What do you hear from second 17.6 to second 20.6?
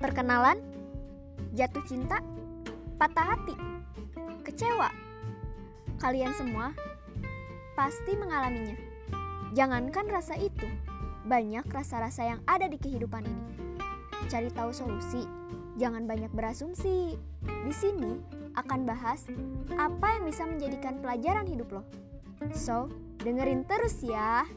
sini akan bahas apa yang bisa